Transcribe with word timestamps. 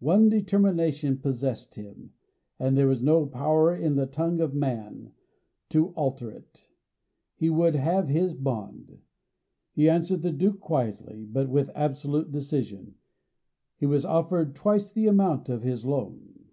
One 0.00 0.30
determination 0.30 1.18
possessed 1.18 1.74
him, 1.74 2.14
and 2.58 2.74
there 2.74 2.86
was 2.88 3.02
no 3.02 3.26
power 3.26 3.76
in 3.76 3.96
the 3.96 4.06
tongue 4.06 4.40
of 4.40 4.54
man 4.54 5.12
to 5.68 5.88
alter 5.88 6.30
it 6.30 6.70
he 7.34 7.50
would 7.50 7.74
have 7.76 8.08
his 8.08 8.34
bond. 8.34 9.02
He 9.74 9.86
answered 9.90 10.22
the 10.22 10.32
Duke 10.32 10.60
quietly, 10.60 11.26
but 11.26 11.50
with 11.50 11.70
absolute 11.74 12.32
decision. 12.32 12.94
He 13.76 13.84
was 13.84 14.06
offered 14.06 14.54
twice 14.54 14.90
the 14.90 15.06
amount 15.06 15.50
of 15.50 15.62
his 15.64 15.84
loan. 15.84 16.48